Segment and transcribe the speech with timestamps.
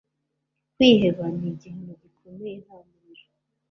[0.73, 3.25] kwiheba ni igihano gikomeye nta muriro